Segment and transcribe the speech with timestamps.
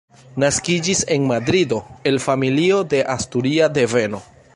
[0.43, 1.79] Naskiĝis en Madrido,
[2.13, 4.23] el familio de asturia deveno.